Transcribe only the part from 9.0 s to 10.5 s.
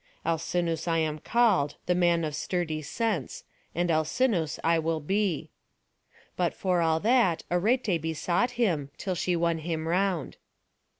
she won him round.